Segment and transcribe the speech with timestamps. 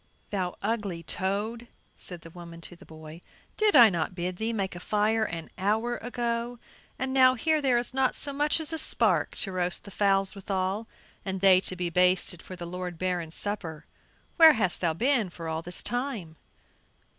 [0.31, 3.21] "Thou ugly toad," said the woman to the boy,
[3.55, 6.57] "did I not bid thee make a fire an hour ago?
[6.97, 10.33] and now, here there is not so much as a spark to roast the fowls
[10.33, 10.87] withall,
[11.23, 13.85] and they to be basted for the lord Baron's supper.
[14.37, 16.35] Where hast thou been for all this time?"